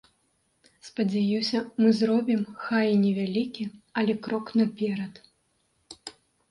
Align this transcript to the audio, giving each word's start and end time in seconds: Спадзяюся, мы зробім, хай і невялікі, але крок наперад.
Спадзяюся, 0.87 1.57
мы 1.83 1.91
зробім, 1.99 2.41
хай 2.65 2.85
і 2.95 2.99
невялікі, 3.05 3.69
але 4.03 4.13
крок 4.29 4.45
наперад. 4.63 5.25